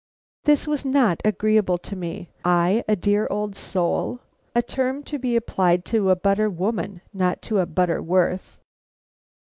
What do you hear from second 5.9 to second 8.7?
to a butter woman not to a Butterworth.